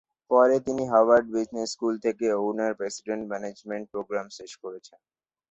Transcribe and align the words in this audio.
পরে, 0.31 0.55
তিনি 0.59 0.83
Harvard 0.87 1.27
Business 1.31 1.69
School 1.73 1.93
থেকে 2.05 2.25
অউনার-প্রেসিডেন্ট 2.35 3.23
ম্যানেজমেন্ট 3.31 3.85
প্রোগ্রাম 3.93 4.25
শেষ 4.37 4.51
করেছেন। 4.63 4.99